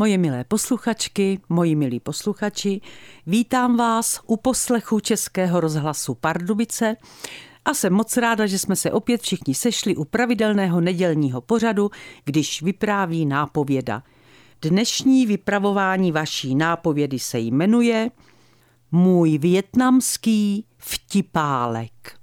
[0.00, 2.80] Moje milé posluchačky, moji milí posluchači,
[3.26, 6.96] vítám vás u poslechu Českého rozhlasu Pardubice
[7.64, 11.90] a jsem moc ráda, že jsme se opět všichni sešli u pravidelného nedělního pořadu,
[12.24, 14.02] když vypráví nápověda.
[14.62, 18.10] Dnešní vypravování vaší nápovědy se jmenuje
[18.92, 22.18] Můj větnamský vtipálek.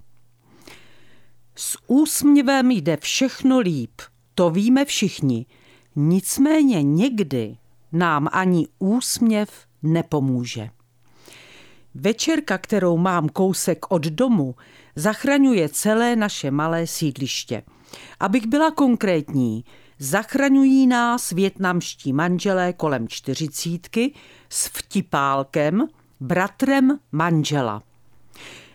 [1.55, 4.01] S úsměvem jde všechno líp,
[4.35, 5.45] to víme všichni.
[5.95, 7.57] Nicméně někdy
[7.91, 9.49] nám ani úsměv
[9.83, 10.69] nepomůže.
[11.95, 14.55] Večerka, kterou mám kousek od domu,
[14.95, 17.63] zachraňuje celé naše malé sídliště.
[18.19, 19.65] Abych byla konkrétní,
[19.99, 24.13] zachraňují nás větnamští manželé kolem čtyřicítky
[24.49, 25.87] s vtipálkem,
[26.19, 27.83] bratrem manžela.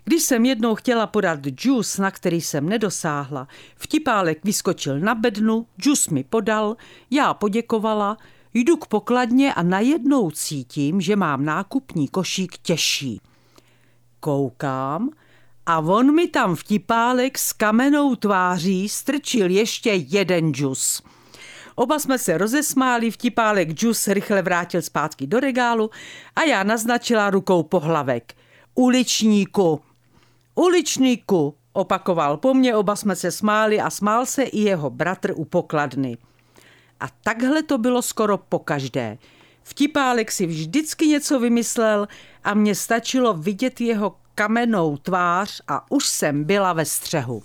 [0.05, 6.09] Když jsem jednou chtěla podat džus, na který jsem nedosáhla, vtipálek vyskočil na bednu, džus
[6.09, 6.77] mi podal,
[7.11, 8.17] já poděkovala,
[8.55, 13.21] jdu k pokladně a najednou cítím, že mám nákupní košík těžší.
[14.21, 15.11] Koukám
[15.67, 21.03] a on mi tam vtipálek s kamenou tváří strčil ještě jeden džus.
[21.75, 25.91] Oba jsme se rozesmáli, vtipálek džus rychle vrátil zpátky do regálu
[26.37, 28.35] a já naznačila rukou pohlavek.
[28.75, 29.81] Uličníku,
[30.55, 35.45] Uličníku, opakoval po mně, oba jsme se smáli a smál se i jeho bratr u
[35.45, 36.19] pokladny.
[37.03, 39.19] A takhle to bylo skoro po každé.
[39.63, 42.09] Vtipálek si vždycky něco vymyslel
[42.45, 47.43] a mně stačilo vidět jeho kamennou tvář a už jsem byla ve střehu.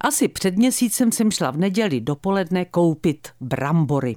[0.00, 4.16] Asi před měsícem jsem šla v neděli dopoledne koupit brambory.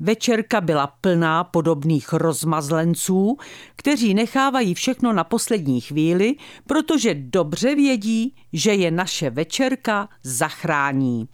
[0.00, 3.36] Večerka byla plná podobných rozmazlenců,
[3.76, 6.34] kteří nechávají všechno na poslední chvíli,
[6.66, 11.28] protože dobře vědí, že je naše večerka zachrání.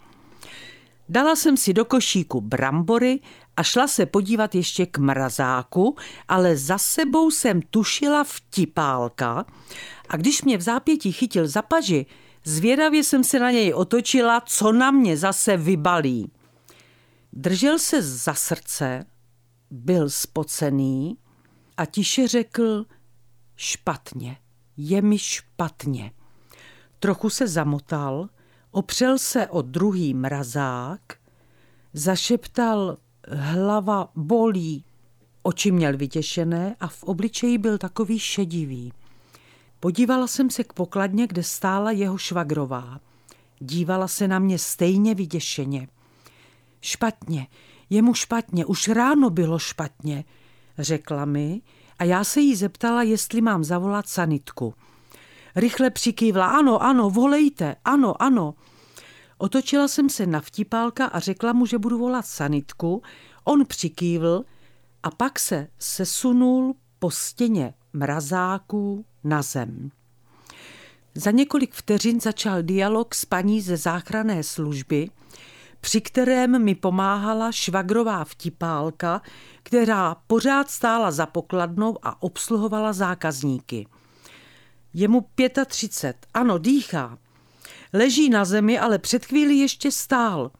[1.09, 3.19] Dala jsem si do košíku brambory
[3.57, 5.95] a šla se podívat ještě k mrazáku,
[6.27, 9.45] ale za sebou jsem tušila vtipálka
[10.09, 12.05] a když mě v zápětí chytil za paži,
[12.43, 16.31] zvědavě jsem se na něj otočila, co na mě zase vybalí.
[17.33, 19.05] Držel se za srdce,
[19.71, 21.17] byl spocený
[21.77, 22.85] a tiše řekl
[23.55, 24.37] špatně,
[24.77, 26.11] je mi špatně.
[26.99, 28.29] Trochu se zamotal,
[28.71, 31.01] opřel se o druhý mrazák,
[31.93, 32.97] zašeptal
[33.27, 34.83] hlava bolí.
[35.43, 38.93] Oči měl vytěšené a v obličeji byl takový šedivý.
[39.79, 42.99] Podívala jsem se k pokladně, kde stála jeho švagrová.
[43.59, 45.87] Dívala se na mě stejně vyděšeně.
[46.81, 47.47] Špatně,
[47.89, 50.23] je mu špatně, už ráno bylo špatně,
[50.77, 51.61] řekla mi
[51.99, 54.73] a já se jí zeptala, jestli mám zavolat sanitku.
[55.55, 58.53] Rychle přikývla, ano, ano, volejte, ano, ano.
[59.37, 63.01] Otočila jsem se na vtipálka a řekla mu, že budu volat sanitku.
[63.43, 64.43] On přikývl
[65.03, 69.91] a pak se sesunul po stěně mrazáků na zem.
[71.15, 75.09] Za několik vteřin začal dialog s paní ze záchranné služby,
[75.81, 79.21] při kterém mi pomáhala švagrová vtipálka,
[79.63, 83.87] která pořád stála za pokladnou a obsluhovala zákazníky.
[84.93, 85.25] Je mu
[85.67, 87.17] 35, ano, dýchá.
[87.93, 90.51] Leží na zemi, ale před chvíli ještě stál.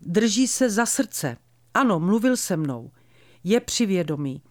[0.00, 1.36] Drží se za srdce.
[1.74, 2.90] Ano, mluvil se mnou.
[3.44, 4.42] Je při vědomí.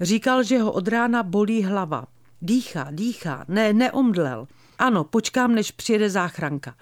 [0.00, 2.06] Říkal, že ho od rána bolí hlava.
[2.42, 3.44] Dýchá, dýchá.
[3.48, 4.48] Ne, neomdlel.
[4.78, 6.74] Ano, počkám, než přijede záchranka.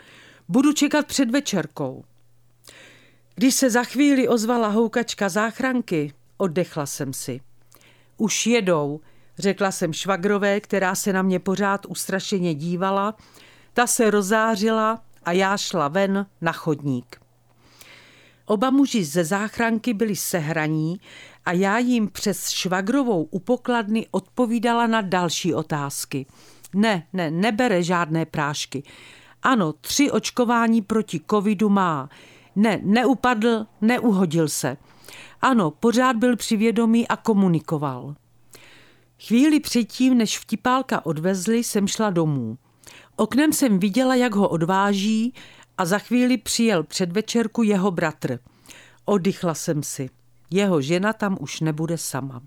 [0.49, 2.05] Budu čekat před večerkou.
[3.35, 7.41] Když se za chvíli ozvala houkačka záchranky, oddechla jsem si.
[8.17, 9.01] Už jedou,
[9.39, 13.15] řekla jsem švagrové, která se na mě pořád ustrašeně dívala.
[13.73, 17.21] Ta se rozářila a já šla ven na chodník.
[18.47, 21.01] Oba muži ze záchranky byli sehraní
[21.45, 26.27] a já jim přes švagrovou upokladny odpovídala na další otázky.
[26.75, 28.83] Ne, ne, nebere žádné prášky.
[29.43, 32.09] Ano, tři očkování proti covidu má.
[32.57, 34.77] Ne, neupadl, neuhodil se.
[35.41, 38.15] Ano, pořád byl při vědomí a komunikoval.
[39.27, 42.59] Chvíli předtím, než vtipálka odvezli, jsem šla domů.
[43.17, 45.35] Oknem jsem viděla, jak ho odváží
[45.79, 48.39] a za chvíli přijel před večerku jeho bratr.
[49.05, 50.11] Oddychla jsem si.
[50.51, 52.43] Jeho žena tam už nebude sama.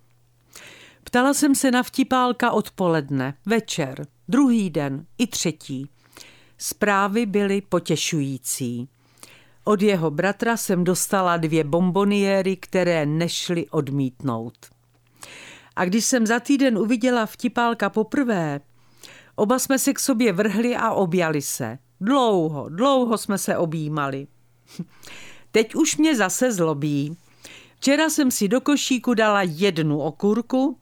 [1.03, 5.89] Ptala jsem se na vtipálka odpoledne, večer, druhý den i třetí.
[6.57, 8.89] Zprávy byly potěšující.
[9.63, 14.69] Od jeho bratra jsem dostala dvě bomboniéry, které nešly odmítnout.
[15.75, 18.59] A když jsem za týden uviděla vtipálka poprvé,
[19.35, 21.77] oba jsme se k sobě vrhli a objali se.
[22.01, 24.27] Dlouho, dlouho jsme se objímali.
[25.51, 27.17] Teď už mě zase zlobí.
[27.75, 30.77] Včera jsem si do košíku dala jednu okurku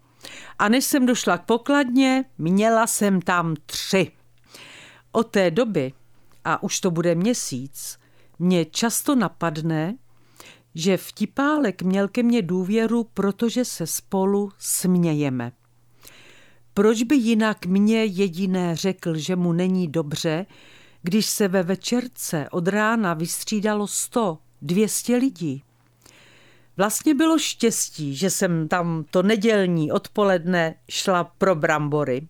[0.59, 4.11] a než jsem došla k pokladně, měla jsem tam tři.
[5.11, 5.93] Od té doby,
[6.45, 7.99] a už to bude měsíc,
[8.39, 9.95] mě často napadne,
[10.75, 15.51] že vtipálek měl ke mně důvěru, protože se spolu smějeme.
[16.73, 20.45] Proč by jinak mě jediné řekl, že mu není dobře,
[21.01, 25.63] když se ve večerce od rána vystřídalo sto, dvěstě lidí?
[26.77, 32.27] Vlastně bylo štěstí, že jsem tam to nedělní odpoledne šla pro brambory.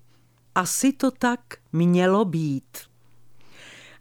[0.56, 1.40] Asi to tak
[1.74, 2.78] mělo být.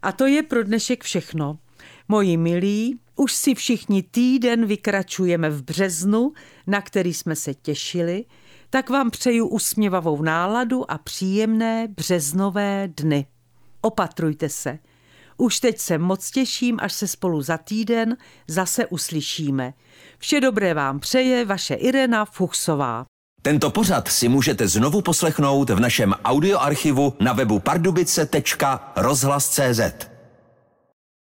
[0.01, 1.59] A to je pro dnešek všechno.
[2.07, 6.31] Moji milí, už si všichni týden vykračujeme v březnu,
[6.67, 8.25] na který jsme se těšili,
[8.69, 13.25] tak vám přeju usměvavou náladu a příjemné březnové dny.
[13.81, 14.79] Opatrujte se.
[15.37, 18.17] Už teď se moc těším, až se spolu za týden
[18.47, 19.73] zase uslyšíme.
[20.17, 23.05] Vše dobré vám přeje vaše Irena Fuchsová.
[23.41, 30.08] Tento pořad si můžete znovu poslechnout v našem audioarchivu na webu pardubice.rozhlas.cz.